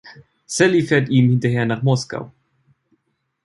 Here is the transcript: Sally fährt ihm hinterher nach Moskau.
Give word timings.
Sally 0.47 0.81
fährt 0.81 1.09
ihm 1.09 1.29
hinterher 1.29 1.63
nach 1.67 1.83
Moskau. 1.83 2.31